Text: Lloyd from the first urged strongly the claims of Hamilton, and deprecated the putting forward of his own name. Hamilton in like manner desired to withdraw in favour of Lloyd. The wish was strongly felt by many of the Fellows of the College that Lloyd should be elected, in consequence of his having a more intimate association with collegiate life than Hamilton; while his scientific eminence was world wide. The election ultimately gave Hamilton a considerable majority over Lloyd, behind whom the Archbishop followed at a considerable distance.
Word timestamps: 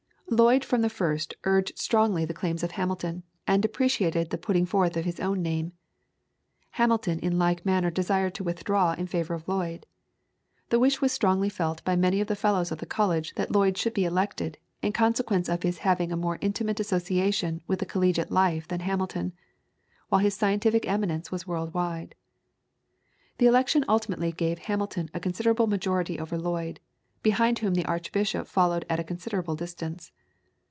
Lloyd 0.33 0.63
from 0.63 0.79
the 0.81 0.89
first 0.89 1.33
urged 1.43 1.77
strongly 1.77 2.23
the 2.23 2.33
claims 2.33 2.63
of 2.63 2.71
Hamilton, 2.71 3.23
and 3.45 3.61
deprecated 3.61 4.29
the 4.29 4.37
putting 4.37 4.65
forward 4.65 4.95
of 4.95 5.03
his 5.03 5.19
own 5.19 5.41
name. 5.41 5.73
Hamilton 6.69 7.19
in 7.19 7.37
like 7.37 7.65
manner 7.65 7.91
desired 7.91 8.33
to 8.35 8.43
withdraw 8.45 8.93
in 8.93 9.07
favour 9.07 9.33
of 9.33 9.45
Lloyd. 9.45 9.85
The 10.69 10.79
wish 10.79 11.01
was 11.01 11.11
strongly 11.11 11.49
felt 11.49 11.83
by 11.83 11.97
many 11.97 12.21
of 12.21 12.27
the 12.27 12.37
Fellows 12.37 12.71
of 12.71 12.77
the 12.77 12.85
College 12.85 13.35
that 13.35 13.51
Lloyd 13.51 13.77
should 13.77 13.93
be 13.93 14.05
elected, 14.05 14.57
in 14.81 14.93
consequence 14.93 15.49
of 15.49 15.63
his 15.63 15.79
having 15.79 16.13
a 16.13 16.15
more 16.15 16.37
intimate 16.39 16.79
association 16.79 17.61
with 17.67 17.85
collegiate 17.89 18.31
life 18.31 18.65
than 18.69 18.79
Hamilton; 18.79 19.33
while 20.07 20.21
his 20.21 20.33
scientific 20.33 20.87
eminence 20.87 21.29
was 21.29 21.45
world 21.45 21.73
wide. 21.73 22.15
The 23.39 23.47
election 23.47 23.83
ultimately 23.89 24.31
gave 24.31 24.59
Hamilton 24.59 25.09
a 25.13 25.19
considerable 25.19 25.67
majority 25.67 26.17
over 26.17 26.37
Lloyd, 26.37 26.79
behind 27.21 27.59
whom 27.59 27.73
the 27.75 27.85
Archbishop 27.85 28.47
followed 28.47 28.85
at 28.89 28.99
a 28.99 29.03
considerable 29.03 29.57
distance. 29.57 30.13